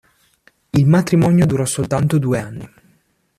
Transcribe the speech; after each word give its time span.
Il 0.71 0.87
matrimonio 0.87 1.45
durò 1.45 1.63
soltanto 1.63 2.17
due 2.17 2.39
anni. 2.39 2.69